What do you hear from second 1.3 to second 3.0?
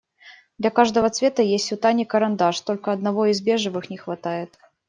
есть у Тани карандаш, только